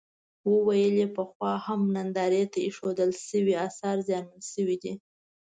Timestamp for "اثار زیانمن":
3.67-4.41